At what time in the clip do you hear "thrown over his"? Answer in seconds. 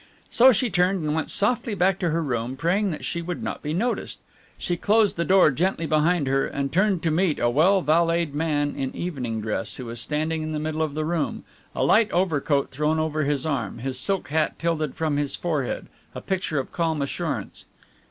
12.71-13.45